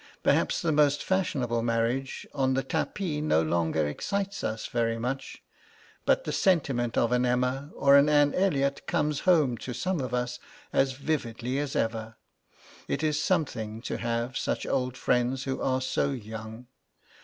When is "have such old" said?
13.99-14.97